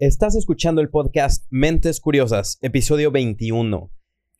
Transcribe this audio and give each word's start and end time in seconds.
Estás 0.00 0.36
escuchando 0.36 0.80
el 0.80 0.90
podcast 0.90 1.44
Mentes 1.50 1.98
Curiosas, 1.98 2.58
episodio 2.62 3.10
21. 3.10 3.90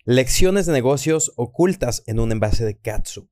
Lecciones 0.05 0.67
de 0.67 0.73
negocios 0.73 1.33
ocultas 1.35 2.05
en 2.07 2.21
un 2.21 2.31
envase 2.31 2.65
de 2.65 2.79
catsup. 2.79 3.29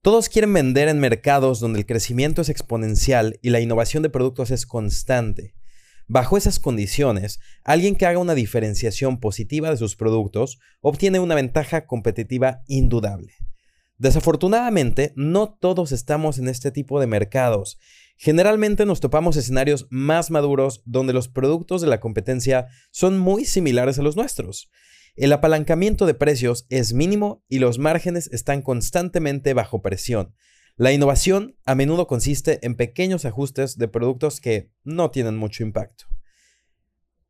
Todos 0.00 0.30
quieren 0.30 0.50
vender 0.54 0.88
en 0.88 0.98
mercados 0.98 1.60
donde 1.60 1.80
el 1.80 1.84
crecimiento 1.84 2.40
es 2.40 2.48
exponencial 2.48 3.38
y 3.42 3.50
la 3.50 3.60
innovación 3.60 4.02
de 4.02 4.08
productos 4.08 4.50
es 4.50 4.64
constante. 4.64 5.52
Bajo 6.08 6.38
esas 6.38 6.58
condiciones, 6.58 7.38
alguien 7.64 7.96
que 7.96 8.06
haga 8.06 8.18
una 8.18 8.34
diferenciación 8.34 9.20
positiva 9.20 9.68
de 9.68 9.76
sus 9.76 9.96
productos 9.96 10.58
obtiene 10.80 11.20
una 11.20 11.34
ventaja 11.34 11.84
competitiva 11.84 12.62
indudable. 12.66 13.34
Desafortunadamente, 13.98 15.12
no 15.16 15.58
todos 15.60 15.92
estamos 15.92 16.38
en 16.38 16.48
este 16.48 16.70
tipo 16.70 16.98
de 16.98 17.06
mercados 17.06 17.78
Generalmente 18.22 18.84
nos 18.84 19.00
topamos 19.00 19.38
escenarios 19.38 19.86
más 19.88 20.30
maduros 20.30 20.82
donde 20.84 21.14
los 21.14 21.28
productos 21.28 21.80
de 21.80 21.86
la 21.86 22.00
competencia 22.00 22.66
son 22.90 23.18
muy 23.18 23.46
similares 23.46 23.98
a 23.98 24.02
los 24.02 24.14
nuestros. 24.14 24.70
El 25.16 25.32
apalancamiento 25.32 26.04
de 26.04 26.12
precios 26.12 26.66
es 26.68 26.92
mínimo 26.92 27.42
y 27.48 27.60
los 27.60 27.78
márgenes 27.78 28.28
están 28.30 28.60
constantemente 28.60 29.54
bajo 29.54 29.80
presión. 29.80 30.34
La 30.76 30.92
innovación 30.92 31.56
a 31.64 31.74
menudo 31.74 32.06
consiste 32.06 32.58
en 32.60 32.74
pequeños 32.74 33.24
ajustes 33.24 33.78
de 33.78 33.88
productos 33.88 34.42
que 34.42 34.70
no 34.84 35.10
tienen 35.10 35.38
mucho 35.38 35.62
impacto. 35.62 36.04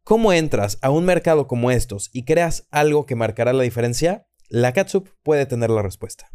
¿Cómo 0.03 0.33
entras 0.33 0.77
a 0.83 0.91
un 0.91 1.05
mercado 1.05 1.47
como 1.47 1.71
estos 1.71 2.11
y 2.13 2.25
creas 2.25 2.67
algo 2.73 3.07
que 3.07 3.15
marcará 3.15 3.53
la 3.53 3.63
diferencia? 3.63 4.27
La 4.49 4.73
Catsup 4.73 5.09
puede 5.23 5.47
tener 5.47 5.71
la 5.71 5.83
respuesta. 5.83 6.33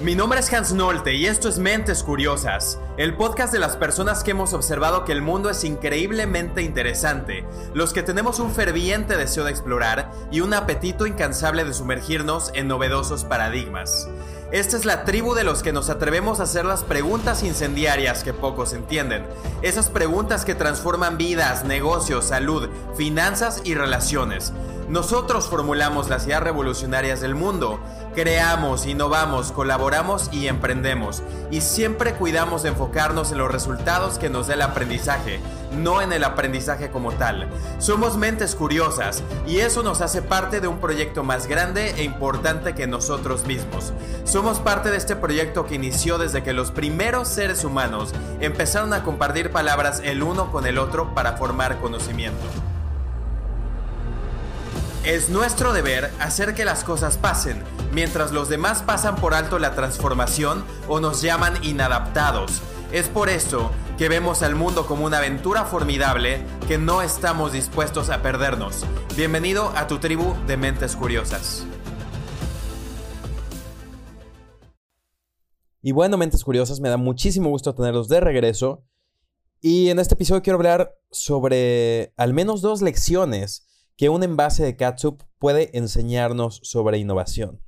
Mi 0.00 0.14
nombre 0.14 0.38
es 0.38 0.52
Hans 0.52 0.72
Nolte 0.72 1.14
y 1.14 1.26
esto 1.26 1.48
es 1.48 1.58
Mentes 1.58 2.04
Curiosas, 2.04 2.78
el 2.98 3.16
podcast 3.16 3.52
de 3.52 3.58
las 3.58 3.76
personas 3.76 4.22
que 4.22 4.30
hemos 4.30 4.52
observado 4.52 5.04
que 5.04 5.10
el 5.10 5.22
mundo 5.22 5.50
es 5.50 5.64
increíblemente 5.64 6.62
interesante, 6.62 7.44
los 7.74 7.92
que 7.92 8.04
tenemos 8.04 8.38
un 8.38 8.52
ferviente 8.52 9.16
deseo 9.16 9.42
de 9.42 9.50
explorar 9.50 10.12
y 10.30 10.40
un 10.40 10.54
apetito 10.54 11.04
incansable 11.04 11.64
de 11.64 11.74
sumergirnos 11.74 12.52
en 12.54 12.68
novedosos 12.68 13.24
paradigmas. 13.24 14.08
Esta 14.52 14.76
es 14.76 14.84
la 14.84 15.04
tribu 15.04 15.34
de 15.34 15.42
los 15.42 15.64
que 15.64 15.72
nos 15.72 15.90
atrevemos 15.90 16.38
a 16.38 16.44
hacer 16.44 16.64
las 16.64 16.84
preguntas 16.84 17.42
incendiarias 17.42 18.22
que 18.22 18.32
pocos 18.32 18.74
entienden. 18.74 19.26
Esas 19.62 19.90
preguntas 19.90 20.44
que 20.44 20.54
transforman 20.54 21.18
vidas, 21.18 21.64
negocios, 21.64 22.26
salud, 22.28 22.68
finanzas 22.96 23.62
y 23.64 23.74
relaciones. 23.74 24.52
Nosotros 24.88 25.48
formulamos 25.48 26.08
las 26.08 26.24
ideas 26.24 26.42
revolucionarias 26.42 27.20
del 27.20 27.34
mundo. 27.34 27.78
Creamos, 28.18 28.84
innovamos, 28.86 29.52
colaboramos 29.52 30.28
y 30.32 30.48
emprendemos. 30.48 31.22
Y 31.52 31.60
siempre 31.60 32.14
cuidamos 32.14 32.64
de 32.64 32.70
enfocarnos 32.70 33.30
en 33.30 33.38
los 33.38 33.48
resultados 33.48 34.18
que 34.18 34.28
nos 34.28 34.48
da 34.48 34.54
el 34.54 34.62
aprendizaje, 34.62 35.38
no 35.76 36.02
en 36.02 36.12
el 36.12 36.24
aprendizaje 36.24 36.90
como 36.90 37.12
tal. 37.12 37.48
Somos 37.78 38.16
mentes 38.16 38.56
curiosas 38.56 39.22
y 39.46 39.58
eso 39.58 39.84
nos 39.84 40.00
hace 40.00 40.20
parte 40.20 40.60
de 40.60 40.66
un 40.66 40.80
proyecto 40.80 41.22
más 41.22 41.46
grande 41.46 41.94
e 41.96 42.02
importante 42.02 42.74
que 42.74 42.88
nosotros 42.88 43.46
mismos. 43.46 43.92
Somos 44.24 44.58
parte 44.58 44.90
de 44.90 44.96
este 44.96 45.14
proyecto 45.14 45.66
que 45.66 45.76
inició 45.76 46.18
desde 46.18 46.42
que 46.42 46.52
los 46.52 46.72
primeros 46.72 47.28
seres 47.28 47.62
humanos 47.62 48.12
empezaron 48.40 48.94
a 48.94 49.04
compartir 49.04 49.52
palabras 49.52 50.02
el 50.04 50.24
uno 50.24 50.50
con 50.50 50.66
el 50.66 50.78
otro 50.78 51.14
para 51.14 51.36
formar 51.36 51.78
conocimiento. 51.78 52.67
Es 55.08 55.30
nuestro 55.30 55.72
deber 55.72 56.10
hacer 56.20 56.54
que 56.54 56.66
las 56.66 56.84
cosas 56.84 57.16
pasen, 57.16 57.62
mientras 57.94 58.30
los 58.30 58.50
demás 58.50 58.82
pasan 58.82 59.16
por 59.16 59.32
alto 59.32 59.58
la 59.58 59.74
transformación 59.74 60.62
o 60.86 61.00
nos 61.00 61.22
llaman 61.22 61.54
inadaptados. 61.64 62.60
Es 62.92 63.08
por 63.08 63.30
eso 63.30 63.70
que 63.96 64.10
vemos 64.10 64.42
al 64.42 64.54
mundo 64.54 64.86
como 64.86 65.06
una 65.06 65.16
aventura 65.16 65.64
formidable 65.64 66.44
que 66.66 66.76
no 66.76 67.00
estamos 67.00 67.54
dispuestos 67.54 68.10
a 68.10 68.20
perdernos. 68.20 68.84
Bienvenido 69.16 69.72
a 69.76 69.86
tu 69.86 69.98
tribu 69.98 70.34
de 70.46 70.58
mentes 70.58 70.94
curiosas. 70.94 71.64
Y 75.80 75.92
bueno, 75.92 76.18
mentes 76.18 76.44
curiosas, 76.44 76.80
me 76.80 76.90
da 76.90 76.98
muchísimo 76.98 77.48
gusto 77.48 77.74
tenerlos 77.74 78.08
de 78.10 78.20
regreso. 78.20 78.84
Y 79.62 79.88
en 79.88 80.00
este 80.00 80.16
episodio 80.16 80.42
quiero 80.42 80.58
hablar 80.58 80.98
sobre 81.10 82.12
al 82.18 82.34
menos 82.34 82.60
dos 82.60 82.82
lecciones 82.82 83.64
que 83.98 84.08
un 84.08 84.22
envase 84.22 84.64
de 84.64 84.76
catsup 84.76 85.24
puede 85.38 85.76
enseñarnos 85.76 86.60
sobre 86.62 86.98
innovación. 86.98 87.60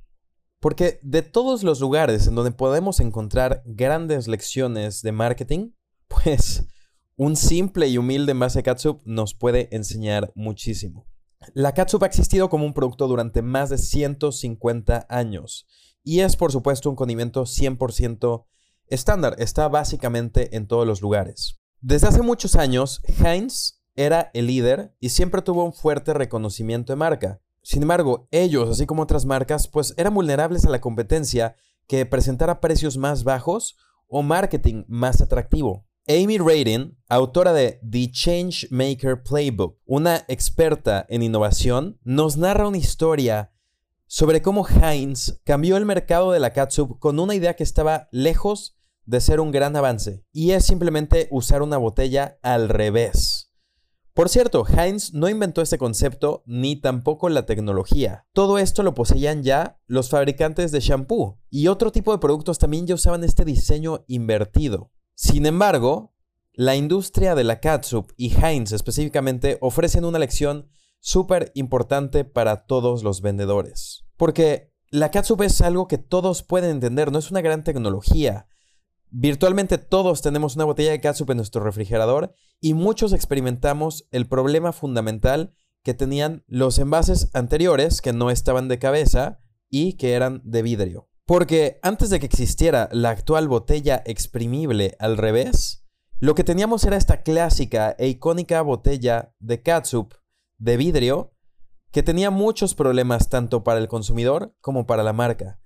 Porque 0.61 0.97
de 1.03 1.23
todos 1.23 1.61
los 1.61 1.81
lugares 1.81 2.25
en 2.25 2.35
donde 2.35 2.51
podemos 2.51 3.01
encontrar 3.01 3.61
grandes 3.65 4.29
lecciones 4.29 5.01
de 5.01 5.11
marketing, 5.11 5.71
pues 6.07 6.65
un 7.17 7.35
simple 7.35 7.89
y 7.89 7.97
humilde 7.97 8.31
envase 8.31 8.59
de 8.59 8.63
catsup 8.63 9.01
nos 9.03 9.35
puede 9.35 9.67
enseñar 9.75 10.31
muchísimo. 10.33 11.05
La 11.53 11.73
catsup 11.73 12.03
ha 12.03 12.07
existido 12.07 12.49
como 12.49 12.65
un 12.65 12.73
producto 12.73 13.09
durante 13.09 13.41
más 13.41 13.69
de 13.69 13.77
150 13.77 15.07
años 15.09 15.67
y 16.01 16.21
es 16.21 16.37
por 16.37 16.53
supuesto 16.53 16.89
un 16.89 16.95
condimento 16.95 17.43
100% 17.43 18.45
estándar, 18.87 19.35
está 19.37 19.67
básicamente 19.67 20.55
en 20.55 20.67
todos 20.67 20.87
los 20.87 21.01
lugares. 21.01 21.59
Desde 21.81 22.07
hace 22.07 22.21
muchos 22.21 22.55
años, 22.55 23.01
Heinz 23.19 23.80
era 24.05 24.31
el 24.33 24.47
líder 24.47 24.95
y 24.99 25.09
siempre 25.09 25.41
tuvo 25.41 25.63
un 25.63 25.73
fuerte 25.73 26.13
reconocimiento 26.13 26.93
de 26.93 26.97
marca. 26.97 27.41
Sin 27.63 27.83
embargo, 27.83 28.27
ellos, 28.31 28.69
así 28.69 28.85
como 28.85 29.03
otras 29.03 29.25
marcas, 29.25 29.67
pues 29.67 29.93
eran 29.97 30.13
vulnerables 30.13 30.65
a 30.65 30.69
la 30.69 30.81
competencia 30.81 31.55
que 31.87 32.05
presentara 32.05 32.59
precios 32.59 32.97
más 32.97 33.23
bajos 33.23 33.77
o 34.07 34.23
marketing 34.23 34.83
más 34.87 35.21
atractivo. 35.21 35.85
Amy 36.07 36.39
Radin, 36.39 36.97
autora 37.07 37.53
de 37.53 37.79
The 37.89 38.09
Change 38.11 38.67
Maker 38.71 39.21
Playbook, 39.23 39.77
una 39.85 40.25
experta 40.27 41.05
en 41.09 41.21
innovación, 41.21 41.99
nos 42.03 42.37
narra 42.37 42.67
una 42.67 42.77
historia 42.77 43.51
sobre 44.07 44.41
cómo 44.41 44.67
Heinz 44.67 45.39
cambió 45.43 45.77
el 45.77 45.85
mercado 45.85 46.31
de 46.31 46.39
la 46.39 46.53
catsup 46.53 46.97
con 46.99 47.19
una 47.19 47.35
idea 47.35 47.55
que 47.55 47.63
estaba 47.63 48.09
lejos 48.11 48.75
de 49.05 49.21
ser 49.21 49.39
un 49.39 49.51
gran 49.51 49.75
avance, 49.75 50.25
y 50.31 50.51
es 50.51 50.65
simplemente 50.65 51.27
usar 51.31 51.61
una 51.61 51.77
botella 51.77 52.39
al 52.41 52.67
revés. 52.67 53.50
Por 54.13 54.27
cierto, 54.27 54.65
Heinz 54.67 55.13
no 55.13 55.29
inventó 55.29 55.61
este 55.61 55.77
concepto 55.77 56.43
ni 56.45 56.75
tampoco 56.75 57.29
la 57.29 57.45
tecnología. 57.45 58.25
Todo 58.33 58.57
esto 58.57 58.83
lo 58.83 58.93
poseían 58.93 59.41
ya 59.43 59.79
los 59.87 60.09
fabricantes 60.09 60.71
de 60.71 60.81
shampoo 60.81 61.39
y 61.49 61.67
otro 61.67 61.91
tipo 61.91 62.11
de 62.11 62.17
productos 62.17 62.59
también 62.59 62.87
ya 62.87 62.95
usaban 62.95 63.23
este 63.23 63.45
diseño 63.45 64.03
invertido. 64.07 64.91
Sin 65.15 65.45
embargo, 65.45 66.13
la 66.53 66.75
industria 66.75 67.35
de 67.35 67.45
la 67.45 67.61
catsup 67.61 68.11
y 68.17 68.33
Heinz 68.35 68.73
específicamente 68.73 69.57
ofrecen 69.61 70.03
una 70.03 70.19
lección 70.19 70.69
súper 70.99 71.51
importante 71.55 72.25
para 72.25 72.65
todos 72.65 73.03
los 73.03 73.21
vendedores. 73.21 74.03
Porque 74.17 74.73
la 74.89 75.09
catsup 75.09 75.41
es 75.43 75.61
algo 75.61 75.87
que 75.87 75.97
todos 75.97 76.43
pueden 76.43 76.71
entender, 76.71 77.13
no 77.13 77.19
es 77.19 77.31
una 77.31 77.39
gran 77.39 77.63
tecnología. 77.63 78.47
Virtualmente 79.13 79.77
todos 79.77 80.21
tenemos 80.21 80.55
una 80.55 80.63
botella 80.63 80.91
de 80.91 81.01
catsup 81.01 81.31
en 81.31 81.37
nuestro 81.37 81.61
refrigerador 81.61 82.33
y 82.61 82.73
muchos 82.73 83.11
experimentamos 83.11 84.07
el 84.11 84.25
problema 84.25 84.71
fundamental 84.71 85.53
que 85.83 85.93
tenían 85.93 86.45
los 86.47 86.79
envases 86.79 87.29
anteriores 87.33 88.01
que 88.01 88.13
no 88.13 88.31
estaban 88.31 88.69
de 88.69 88.79
cabeza 88.79 89.41
y 89.69 89.97
que 89.97 90.13
eran 90.13 90.41
de 90.45 90.61
vidrio. 90.61 91.09
Porque 91.25 91.77
antes 91.81 92.09
de 92.09 92.21
que 92.21 92.25
existiera 92.25 92.87
la 92.93 93.09
actual 93.09 93.49
botella 93.49 94.01
exprimible 94.05 94.95
al 94.97 95.17
revés, 95.17 95.85
lo 96.19 96.33
que 96.33 96.45
teníamos 96.45 96.85
era 96.85 96.95
esta 96.95 97.21
clásica 97.21 97.93
e 97.99 98.07
icónica 98.07 98.61
botella 98.61 99.35
de 99.39 99.61
catsup 99.61 100.13
de 100.57 100.77
vidrio 100.77 101.33
que 101.91 102.03
tenía 102.03 102.31
muchos 102.31 102.75
problemas 102.75 103.27
tanto 103.27 103.65
para 103.65 103.79
el 103.79 103.89
consumidor 103.89 104.55
como 104.61 104.85
para 104.85 105.03
la 105.03 105.11
marca. 105.11 105.59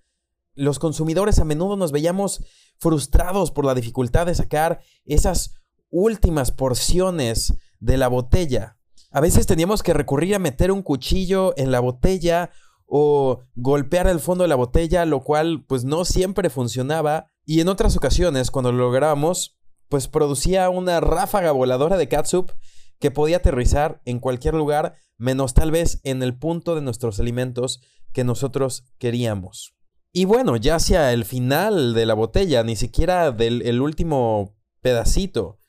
Los 0.55 0.79
consumidores 0.79 1.39
a 1.39 1.45
menudo 1.45 1.75
nos 1.75 1.91
veíamos 1.91 2.43
frustrados 2.77 3.51
por 3.51 3.65
la 3.65 3.75
dificultad 3.75 4.25
de 4.25 4.35
sacar 4.35 4.81
esas 5.05 5.55
últimas 5.89 6.51
porciones 6.51 7.53
de 7.79 7.97
la 7.97 8.07
botella. 8.07 8.77
A 9.11 9.21
veces 9.21 9.47
teníamos 9.47 9.83
que 9.83 9.93
recurrir 9.93 10.35
a 10.35 10.39
meter 10.39 10.71
un 10.71 10.81
cuchillo 10.81 11.53
en 11.57 11.71
la 11.71 11.79
botella 11.79 12.51
o 12.85 13.39
golpear 13.55 14.07
el 14.07 14.19
fondo 14.19 14.43
de 14.43 14.47
la 14.47 14.55
botella, 14.55 15.05
lo 15.05 15.21
cual 15.21 15.65
pues 15.67 15.83
no 15.83 16.05
siempre 16.05 16.49
funcionaba. 16.49 17.27
Y 17.45 17.61
en 17.61 17.67
otras 17.67 17.95
ocasiones, 17.95 18.51
cuando 18.51 18.71
lo 18.71 18.79
lográbamos, 18.79 19.57
pues 19.89 20.07
producía 20.07 20.69
una 20.69 20.99
ráfaga 20.99 21.51
voladora 21.51 21.97
de 21.97 22.07
catsup 22.07 22.51
que 22.99 23.11
podía 23.11 23.37
aterrizar 23.37 24.01
en 24.05 24.19
cualquier 24.19 24.53
lugar, 24.53 24.95
menos 25.17 25.53
tal 25.53 25.71
vez 25.71 25.99
en 26.03 26.23
el 26.23 26.37
punto 26.37 26.75
de 26.75 26.81
nuestros 26.81 27.19
alimentos 27.19 27.81
que 28.13 28.23
nosotros 28.23 28.85
queríamos. 28.97 29.74
Y 30.17 30.23
bueno, 30.23 30.55
ya 30.55 30.75
hacia 30.75 31.11
el 31.11 31.25
final 31.25 31.93
de 31.93 32.05
la 32.05 32.13
botella, 32.13 32.63
ni 32.63 32.77
siquiera 32.77 33.33
del 33.33 33.61
el 33.63 33.81
último 33.81 34.55
pedacito. 34.79 35.59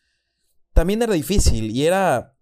También 0.72 1.02
era 1.02 1.14
difícil 1.14 1.72
y 1.72 1.84
era 1.84 2.36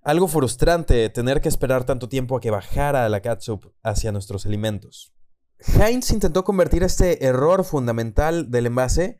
algo 0.00 0.26
frustrante 0.26 1.10
tener 1.10 1.42
que 1.42 1.50
esperar 1.50 1.84
tanto 1.84 2.08
tiempo 2.08 2.34
a 2.34 2.40
que 2.40 2.50
bajara 2.50 3.06
la 3.10 3.20
catsup 3.20 3.74
hacia 3.82 4.10
nuestros 4.10 4.46
alimentos. 4.46 5.12
Heinz 5.58 6.12
intentó 6.12 6.44
convertir 6.44 6.82
este 6.82 7.26
error 7.26 7.62
fundamental 7.64 8.50
del 8.50 8.64
envase 8.64 9.18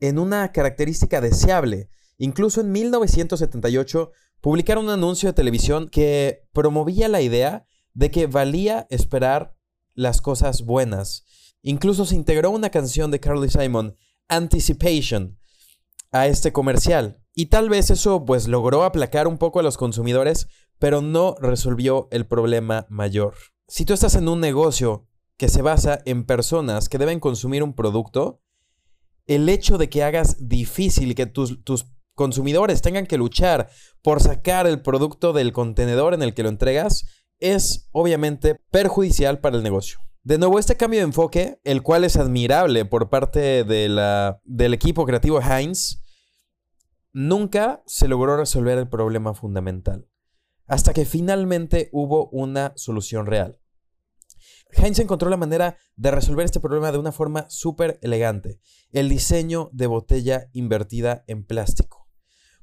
en 0.00 0.18
una 0.18 0.52
característica 0.52 1.20
deseable. 1.20 1.90
Incluso 2.16 2.62
en 2.62 2.72
1978 2.72 4.12
publicaron 4.40 4.86
un 4.86 4.92
anuncio 4.92 5.28
de 5.28 5.34
televisión 5.34 5.90
que 5.90 6.48
promovía 6.54 7.08
la 7.08 7.20
idea 7.20 7.66
de 7.92 8.10
que 8.10 8.28
valía 8.28 8.86
esperar 8.88 9.54
las 9.92 10.22
cosas 10.22 10.62
buenas. 10.62 11.26
Incluso 11.68 12.04
se 12.04 12.14
integró 12.14 12.52
una 12.52 12.70
canción 12.70 13.10
de 13.10 13.18
Carly 13.18 13.50
Simon, 13.50 13.96
Anticipation, 14.28 15.36
a 16.12 16.28
este 16.28 16.52
comercial. 16.52 17.20
Y 17.34 17.46
tal 17.46 17.68
vez 17.68 17.90
eso 17.90 18.24
pues 18.24 18.46
logró 18.46 18.84
aplacar 18.84 19.26
un 19.26 19.36
poco 19.36 19.58
a 19.58 19.64
los 19.64 19.76
consumidores, 19.76 20.46
pero 20.78 21.02
no 21.02 21.34
resolvió 21.40 22.06
el 22.12 22.24
problema 22.24 22.86
mayor. 22.88 23.34
Si 23.66 23.84
tú 23.84 23.94
estás 23.94 24.14
en 24.14 24.28
un 24.28 24.38
negocio 24.38 25.08
que 25.36 25.48
se 25.48 25.60
basa 25.60 25.98
en 26.04 26.24
personas 26.24 26.88
que 26.88 26.98
deben 26.98 27.18
consumir 27.18 27.64
un 27.64 27.74
producto, 27.74 28.40
el 29.26 29.48
hecho 29.48 29.76
de 29.76 29.88
que 29.90 30.04
hagas 30.04 30.48
difícil 30.48 31.16
que 31.16 31.26
tus, 31.26 31.64
tus 31.64 31.86
consumidores 32.14 32.80
tengan 32.80 33.08
que 33.08 33.18
luchar 33.18 33.70
por 34.02 34.22
sacar 34.22 34.68
el 34.68 34.82
producto 34.82 35.32
del 35.32 35.52
contenedor 35.52 36.14
en 36.14 36.22
el 36.22 36.32
que 36.32 36.44
lo 36.44 36.48
entregas 36.48 37.06
es 37.40 37.88
obviamente 37.90 38.54
perjudicial 38.70 39.40
para 39.40 39.56
el 39.56 39.64
negocio. 39.64 40.05
De 40.26 40.38
nuevo, 40.38 40.58
este 40.58 40.76
cambio 40.76 40.98
de 40.98 41.04
enfoque, 41.04 41.60
el 41.62 41.84
cual 41.84 42.02
es 42.02 42.16
admirable 42.16 42.84
por 42.84 43.08
parte 43.10 43.62
de 43.62 43.88
la, 43.88 44.40
del 44.42 44.74
equipo 44.74 45.06
creativo 45.06 45.40
Heinz, 45.40 46.02
nunca 47.12 47.84
se 47.86 48.08
logró 48.08 48.36
resolver 48.36 48.76
el 48.76 48.88
problema 48.88 49.34
fundamental, 49.34 50.08
hasta 50.66 50.92
que 50.92 51.04
finalmente 51.04 51.90
hubo 51.92 52.28
una 52.30 52.72
solución 52.74 53.26
real. 53.26 53.60
Heinz 54.72 54.98
encontró 54.98 55.30
la 55.30 55.36
manera 55.36 55.76
de 55.94 56.10
resolver 56.10 56.44
este 56.44 56.58
problema 56.58 56.90
de 56.90 56.98
una 56.98 57.12
forma 57.12 57.46
súper 57.48 58.00
elegante, 58.02 58.58
el 58.90 59.08
diseño 59.08 59.70
de 59.72 59.86
botella 59.86 60.50
invertida 60.52 61.22
en 61.28 61.46
plástico. 61.46 62.08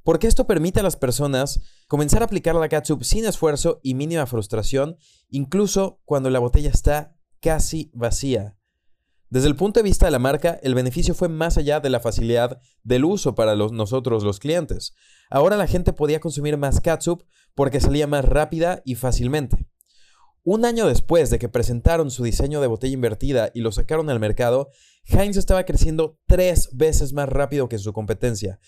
Porque 0.04 0.28
esto 0.28 0.48
permite 0.48 0.82
a 0.82 0.84
las 0.84 0.98
personas 0.98 1.62
comenzar 1.88 2.24
a 2.24 2.26
aplicar 2.26 2.56
la 2.56 2.68
catsup 2.68 3.04
sin 3.04 3.24
esfuerzo 3.24 3.80
y 3.84 3.94
mínima 3.94 4.26
frustración, 4.26 4.98
incluso 5.30 6.02
cuando 6.04 6.30
la 6.30 6.40
botella 6.40 6.70
está 6.70 7.16
casi 7.44 7.92
vacía. 7.94 8.58
Desde 9.30 9.48
el 9.48 9.56
punto 9.56 9.80
de 9.80 9.84
vista 9.84 10.06
de 10.06 10.12
la 10.12 10.20
marca, 10.20 10.60
el 10.64 10.76
beneficio 10.76 11.14
fue 11.14 11.28
más 11.28 11.58
allá 11.58 11.80
de 11.80 11.90
la 11.90 12.00
facilidad 12.00 12.62
del 12.84 13.04
uso 13.04 13.36
para 13.36 13.56
nosotros 13.56 14.24
los 14.24 14.40
clientes. 14.40 14.94
Ahora 15.30 15.58
la 15.58 15.68
gente 15.68 15.92
podía 15.92 16.20
consumir 16.20 16.56
más 16.58 16.80
catsup 16.80 17.24
porque 17.54 17.80
salía 17.80 18.08
más 18.08 18.26
rápida 18.26 18.82
y 18.86 18.96
fácilmente. 18.96 19.68
Un 20.44 20.66
año 20.66 20.88
después 20.88 21.30
de 21.30 21.40
que 21.40 21.50
presentaron 21.50 22.12
su 22.12 22.24
diseño 22.24 22.62
de 22.62 22.68
botella 22.68 22.94
invertida 22.94 23.52
y 23.54 23.62
lo 23.62 23.72
sacaron 23.72 24.10
al 24.10 24.20
mercado, 24.20 24.70
Heinz 25.06 25.38
estaba 25.38 25.66
creciendo 25.66 26.20
tres 26.28 26.70
veces 26.74 27.14
más 27.14 27.28
rápido 27.28 27.68
que 27.70 27.78
su 27.78 27.92
competencia. 27.92 28.60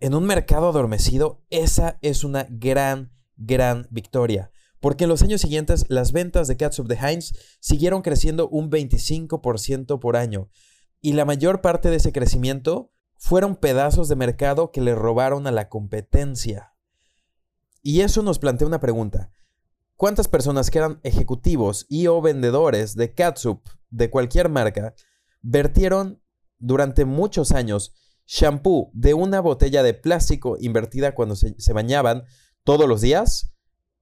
En 0.00 0.14
un 0.14 0.24
mercado 0.24 0.68
adormecido, 0.68 1.44
esa 1.50 1.98
es 2.00 2.24
una 2.24 2.46
gran, 2.48 3.12
gran 3.36 3.86
victoria. 3.90 4.50
Porque 4.80 5.04
en 5.04 5.10
los 5.10 5.22
años 5.22 5.42
siguientes 5.42 5.84
las 5.88 6.12
ventas 6.12 6.48
de 6.48 6.56
Catsup 6.56 6.88
de 6.88 6.96
Heinz 6.96 7.34
siguieron 7.60 8.02
creciendo 8.02 8.48
un 8.48 8.70
25% 8.70 10.00
por 10.00 10.16
año. 10.16 10.48
Y 11.00 11.12
la 11.12 11.24
mayor 11.24 11.60
parte 11.60 11.90
de 11.90 11.96
ese 11.96 12.12
crecimiento 12.12 12.92
fueron 13.16 13.56
pedazos 13.56 14.08
de 14.08 14.16
mercado 14.16 14.72
que 14.72 14.80
le 14.80 14.94
robaron 14.94 15.46
a 15.46 15.50
la 15.50 15.68
competencia. 15.68 16.74
Y 17.82 18.00
eso 18.00 18.22
nos 18.22 18.38
plantea 18.38 18.66
una 18.66 18.80
pregunta. 18.80 19.30
¿Cuántas 19.96 20.28
personas 20.28 20.70
que 20.70 20.78
eran 20.78 20.98
ejecutivos 21.02 21.84
y 21.90 22.06
o 22.06 22.22
vendedores 22.22 22.96
de 22.96 23.12
catsup 23.12 23.60
de 23.90 24.08
cualquier 24.08 24.48
marca 24.48 24.94
vertieron 25.42 26.22
durante 26.58 27.04
muchos 27.04 27.52
años 27.52 27.94
shampoo 28.26 28.90
de 28.94 29.12
una 29.12 29.40
botella 29.40 29.82
de 29.82 29.92
plástico 29.92 30.56
invertida 30.58 31.14
cuando 31.14 31.36
se, 31.36 31.54
se 31.58 31.72
bañaban 31.74 32.24
todos 32.64 32.88
los 32.88 33.02
días? 33.02 33.52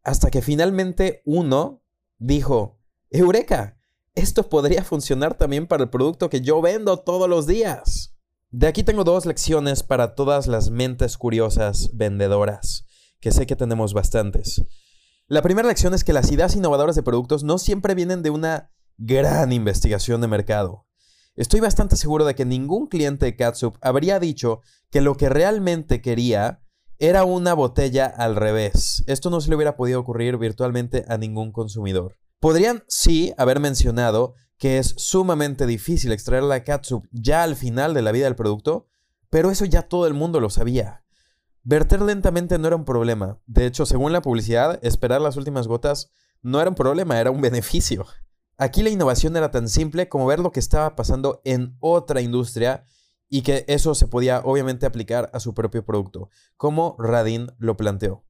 Hasta 0.08 0.30
que 0.30 0.40
finalmente 0.40 1.20
uno 1.26 1.84
dijo, 2.16 2.80
Eureka, 3.10 3.78
esto 4.14 4.48
podría 4.48 4.82
funcionar 4.82 5.36
también 5.36 5.66
para 5.66 5.82
el 5.82 5.90
producto 5.90 6.30
que 6.30 6.40
yo 6.40 6.62
vendo 6.62 7.00
todos 7.00 7.28
los 7.28 7.46
días. 7.46 8.16
De 8.48 8.68
aquí 8.68 8.84
tengo 8.84 9.04
dos 9.04 9.26
lecciones 9.26 9.82
para 9.82 10.14
todas 10.14 10.46
las 10.46 10.70
mentes 10.70 11.18
curiosas 11.18 11.90
vendedoras, 11.92 12.86
que 13.20 13.32
sé 13.32 13.44
que 13.46 13.54
tenemos 13.54 13.92
bastantes. 13.92 14.64
La 15.26 15.42
primera 15.42 15.68
lección 15.68 15.92
es 15.92 16.04
que 16.04 16.14
las 16.14 16.32
ideas 16.32 16.56
innovadoras 16.56 16.96
de 16.96 17.02
productos 17.02 17.44
no 17.44 17.58
siempre 17.58 17.94
vienen 17.94 18.22
de 18.22 18.30
una 18.30 18.72
gran 18.96 19.52
investigación 19.52 20.22
de 20.22 20.28
mercado. 20.28 20.86
Estoy 21.36 21.60
bastante 21.60 21.96
seguro 21.96 22.24
de 22.24 22.34
que 22.34 22.46
ningún 22.46 22.86
cliente 22.86 23.26
de 23.26 23.36
Catsup 23.36 23.76
habría 23.82 24.18
dicho 24.20 24.62
que 24.90 25.02
lo 25.02 25.18
que 25.18 25.28
realmente 25.28 26.00
quería 26.00 26.62
era 26.98 27.24
una 27.24 27.54
botella 27.54 28.06
al 28.06 28.34
revés. 28.34 29.04
Esto 29.06 29.30
no 29.30 29.40
se 29.40 29.48
le 29.48 29.56
hubiera 29.56 29.76
podido 29.76 30.00
ocurrir 30.00 30.36
virtualmente 30.36 31.04
a 31.08 31.16
ningún 31.16 31.52
consumidor. 31.52 32.16
Podrían, 32.40 32.84
sí, 32.88 33.32
haber 33.36 33.60
mencionado 33.60 34.34
que 34.58 34.78
es 34.78 34.94
sumamente 34.96 35.66
difícil 35.66 36.10
extraer 36.10 36.42
la 36.42 36.64
catsup 36.64 37.06
ya 37.12 37.44
al 37.44 37.54
final 37.54 37.94
de 37.94 38.02
la 38.02 38.10
vida 38.10 38.24
del 38.24 38.34
producto, 38.34 38.86
pero 39.30 39.50
eso 39.50 39.64
ya 39.64 39.82
todo 39.82 40.06
el 40.06 40.14
mundo 40.14 40.40
lo 40.40 40.50
sabía. 40.50 41.04
Verter 41.62 42.02
lentamente 42.02 42.58
no 42.58 42.66
era 42.66 42.76
un 42.76 42.84
problema. 42.84 43.38
De 43.46 43.66
hecho, 43.66 43.86
según 43.86 44.12
la 44.12 44.22
publicidad, 44.22 44.80
esperar 44.82 45.20
las 45.20 45.36
últimas 45.36 45.68
gotas 45.68 46.10
no 46.42 46.60
era 46.60 46.70
un 46.70 46.76
problema, 46.76 47.20
era 47.20 47.30
un 47.30 47.40
beneficio. 47.40 48.06
Aquí 48.56 48.82
la 48.82 48.90
innovación 48.90 49.36
era 49.36 49.52
tan 49.52 49.68
simple 49.68 50.08
como 50.08 50.26
ver 50.26 50.40
lo 50.40 50.50
que 50.50 50.60
estaba 50.60 50.96
pasando 50.96 51.40
en 51.44 51.76
otra 51.78 52.20
industria 52.20 52.84
y 53.28 53.42
que 53.42 53.64
eso 53.68 53.94
se 53.94 54.08
podía 54.08 54.40
obviamente 54.44 54.86
aplicar 54.86 55.30
a 55.32 55.40
su 55.40 55.54
propio 55.54 55.84
producto, 55.84 56.30
como 56.56 56.96
Radin 56.98 57.52
lo 57.58 57.76
planteó. 57.76 58.24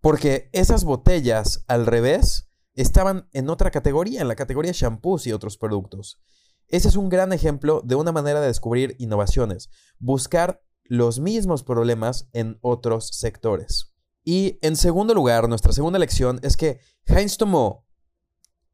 Porque 0.00 0.50
esas 0.52 0.84
botellas 0.84 1.64
al 1.68 1.86
revés 1.86 2.50
estaban 2.74 3.28
en 3.32 3.50
otra 3.50 3.70
categoría, 3.70 4.20
en 4.20 4.28
la 4.28 4.36
categoría 4.36 4.72
shampoos 4.72 5.26
y 5.26 5.32
otros 5.32 5.56
productos. 5.56 6.20
Ese 6.68 6.88
es 6.88 6.96
un 6.96 7.08
gran 7.08 7.32
ejemplo 7.32 7.82
de 7.84 7.94
una 7.94 8.12
manera 8.12 8.40
de 8.40 8.46
descubrir 8.46 8.96
innovaciones, 8.98 9.70
buscar 9.98 10.62
los 10.84 11.20
mismos 11.20 11.62
problemas 11.62 12.28
en 12.32 12.58
otros 12.60 13.08
sectores. 13.08 13.94
Y 14.24 14.58
en 14.62 14.76
segundo 14.76 15.14
lugar, 15.14 15.48
nuestra 15.48 15.72
segunda 15.72 15.98
lección 15.98 16.40
es 16.42 16.56
que 16.56 16.80
Heinz 17.06 17.36
tomó 17.36 17.86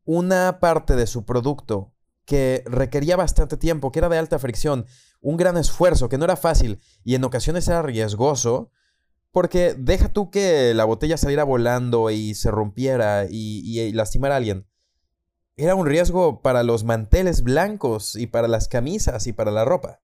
una 0.04 0.58
parte 0.60 0.96
de 0.96 1.06
su 1.06 1.24
producto 1.24 1.94
que 2.24 2.62
requería 2.66 3.16
bastante 3.16 3.56
tiempo, 3.56 3.90
que 3.90 4.00
era 4.00 4.08
de 4.08 4.18
alta 4.18 4.38
fricción, 4.38 4.86
un 5.20 5.36
gran 5.36 5.56
esfuerzo, 5.56 6.08
que 6.08 6.18
no 6.18 6.24
era 6.24 6.36
fácil 6.36 6.80
y 7.04 7.14
en 7.14 7.24
ocasiones 7.24 7.68
era 7.68 7.82
riesgoso, 7.82 8.70
porque 9.30 9.74
deja 9.78 10.12
tú 10.12 10.30
que 10.30 10.72
la 10.74 10.84
botella 10.84 11.16
saliera 11.16 11.44
volando 11.44 12.10
y 12.10 12.34
se 12.34 12.50
rompiera 12.50 13.26
y, 13.28 13.62
y 13.64 13.92
lastimara 13.92 14.34
a 14.34 14.38
alguien. 14.38 14.66
Era 15.56 15.74
un 15.74 15.86
riesgo 15.86 16.40
para 16.40 16.62
los 16.62 16.84
manteles 16.84 17.42
blancos 17.42 18.16
y 18.16 18.28
para 18.28 18.48
las 18.48 18.68
camisas 18.68 19.26
y 19.26 19.32
para 19.32 19.50
la 19.50 19.64
ropa. 19.64 20.00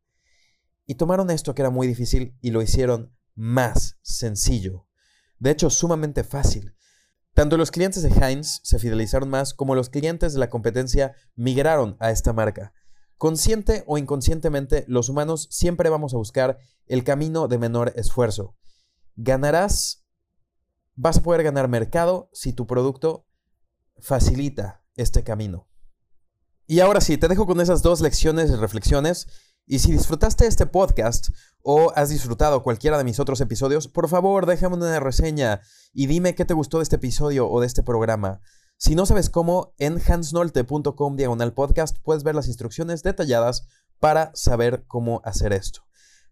Y 0.86 0.96
tomaron 0.96 1.30
esto 1.30 1.54
que 1.54 1.62
era 1.62 1.70
muy 1.70 1.86
difícil 1.86 2.36
y 2.40 2.50
lo 2.50 2.60
hicieron 2.60 3.14
más 3.34 3.98
sencillo. 4.02 4.86
De 5.38 5.50
hecho, 5.50 5.70
sumamente 5.70 6.24
fácil. 6.24 6.74
Tanto 7.34 7.56
los 7.56 7.70
clientes 7.70 8.02
de 8.02 8.10
Heinz 8.10 8.60
se 8.62 8.78
fidelizaron 8.78 9.28
más 9.28 9.54
como 9.54 9.74
los 9.74 9.90
clientes 9.90 10.34
de 10.34 10.40
la 10.40 10.50
competencia 10.50 11.14
migraron 11.34 11.96
a 11.98 12.10
esta 12.10 12.32
marca. 12.32 12.72
Consciente 13.18 13.84
o 13.86 13.98
inconscientemente, 13.98 14.84
los 14.88 15.08
humanos 15.08 15.48
siempre 15.50 15.88
vamos 15.88 16.14
a 16.14 16.18
buscar 16.18 16.58
el 16.86 17.04
camino 17.04 17.48
de 17.48 17.58
menor 17.58 17.92
esfuerzo. 17.96 18.56
Ganarás, 19.16 20.04
vas 20.94 21.18
a 21.18 21.22
poder 21.22 21.42
ganar 21.42 21.68
mercado 21.68 22.28
si 22.32 22.52
tu 22.52 22.66
producto 22.66 23.26
facilita 23.98 24.82
este 24.96 25.22
camino. 25.24 25.68
Y 26.66 26.80
ahora 26.80 27.00
sí, 27.00 27.18
te 27.18 27.28
dejo 27.28 27.46
con 27.46 27.60
esas 27.60 27.82
dos 27.82 28.00
lecciones 28.00 28.50
y 28.50 28.56
reflexiones 28.56 29.28
y 29.66 29.78
si 29.78 29.92
disfrutaste 29.92 30.46
este 30.46 30.66
podcast 30.66 31.28
o 31.62 31.90
has 31.96 32.10
disfrutado 32.10 32.62
cualquiera 32.62 32.98
de 32.98 33.04
mis 33.04 33.18
otros 33.18 33.40
episodios, 33.40 33.88
por 33.88 34.08
favor 34.08 34.44
déjame 34.44 34.76
una 34.76 35.00
reseña 35.00 35.62
y 35.94 36.06
dime 36.06 36.34
qué 36.34 36.44
te 36.44 36.52
gustó 36.52 36.78
de 36.78 36.82
este 36.82 36.96
episodio 36.96 37.48
o 37.48 37.60
de 37.60 37.66
este 37.66 37.82
programa. 37.82 38.42
Si 38.76 38.94
no 38.94 39.06
sabes 39.06 39.30
cómo, 39.30 39.74
en 39.78 40.00
hansnolte.com 40.00 41.16
diagonal 41.16 41.54
podcast 41.54 41.96
puedes 42.02 42.24
ver 42.24 42.34
las 42.34 42.48
instrucciones 42.48 43.02
detalladas 43.02 43.66
para 44.00 44.30
saber 44.34 44.84
cómo 44.86 45.22
hacer 45.24 45.52
esto. 45.52 45.82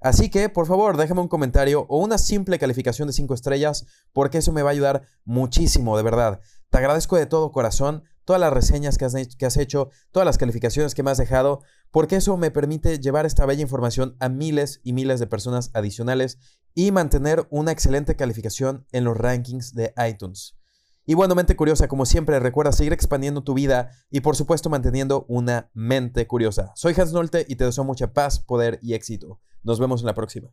Así 0.00 0.30
que, 0.30 0.48
por 0.48 0.66
favor, 0.66 0.96
déjame 0.96 1.20
un 1.20 1.28
comentario 1.28 1.86
o 1.88 1.98
una 1.98 2.18
simple 2.18 2.58
calificación 2.58 3.06
de 3.06 3.14
5 3.14 3.34
estrellas, 3.34 3.86
porque 4.12 4.38
eso 4.38 4.52
me 4.52 4.62
va 4.62 4.70
a 4.70 4.72
ayudar 4.72 5.02
muchísimo, 5.24 5.96
de 5.96 6.02
verdad. 6.02 6.40
Te 6.70 6.78
agradezco 6.78 7.16
de 7.16 7.26
todo 7.26 7.52
corazón 7.52 8.02
todas 8.24 8.40
las 8.40 8.52
reseñas 8.52 8.98
que 8.98 9.04
has, 9.04 9.14
que 9.38 9.46
has 9.46 9.56
hecho, 9.56 9.90
todas 10.10 10.26
las 10.26 10.38
calificaciones 10.38 10.94
que 10.94 11.02
me 11.02 11.10
has 11.10 11.18
dejado, 11.18 11.62
porque 11.90 12.16
eso 12.16 12.36
me 12.36 12.50
permite 12.50 12.98
llevar 12.98 13.26
esta 13.26 13.46
bella 13.46 13.62
información 13.62 14.16
a 14.18 14.28
miles 14.28 14.80
y 14.82 14.92
miles 14.92 15.20
de 15.20 15.26
personas 15.26 15.70
adicionales 15.72 16.38
y 16.74 16.90
mantener 16.90 17.46
una 17.50 17.72
excelente 17.72 18.16
calificación 18.16 18.86
en 18.92 19.04
los 19.04 19.16
rankings 19.16 19.74
de 19.74 19.94
iTunes. 20.08 20.56
Y 21.04 21.14
bueno, 21.14 21.34
mente 21.34 21.56
curiosa, 21.56 21.88
como 21.88 22.06
siempre, 22.06 22.38
recuerda 22.38 22.72
seguir 22.72 22.92
expandiendo 22.92 23.42
tu 23.42 23.54
vida 23.54 23.90
y 24.10 24.20
por 24.20 24.36
supuesto 24.36 24.70
manteniendo 24.70 25.24
una 25.28 25.70
mente 25.74 26.26
curiosa. 26.26 26.72
Soy 26.76 26.94
Hans 26.96 27.12
Nolte 27.12 27.44
y 27.48 27.56
te 27.56 27.64
deseo 27.64 27.82
mucha 27.82 28.12
paz, 28.12 28.38
poder 28.38 28.78
y 28.82 28.94
éxito. 28.94 29.40
Nos 29.64 29.80
vemos 29.80 30.00
en 30.02 30.06
la 30.06 30.14
próxima. 30.14 30.50